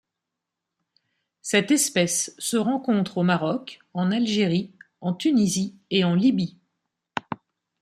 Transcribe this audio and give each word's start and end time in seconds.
Cette 1.43 1.69
espèce 1.69 2.33
se 2.39 2.57
rencontre 2.57 3.19
au 3.19 3.23
Maroc, 3.23 3.77
en 3.93 4.09
Algérie, 4.09 4.73
en 4.99 5.13
Tunisie 5.13 5.75
et 5.91 6.03
en 6.03 6.15
Libye. 6.15 6.57